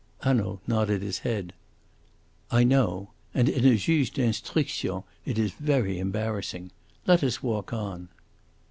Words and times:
Hanaud 0.23 0.61
nodded 0.65 1.03
his 1.03 1.19
head. 1.19 1.53
"I 2.49 2.63
know; 2.63 3.11
and 3.35 3.47
in 3.47 3.63
a 3.67 3.75
Juge 3.77 4.09
d'Instruction 4.09 5.03
it 5.25 5.37
is 5.37 5.51
very 5.51 5.99
embarrassing. 5.99 6.71
Let 7.05 7.23
us 7.23 7.43
walk 7.43 7.71
on." 7.71 8.09